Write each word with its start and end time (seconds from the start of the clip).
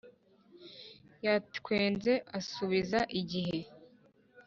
yatwenze 1.25 2.13
asubiza, 2.39 2.99
igihe 3.19 3.57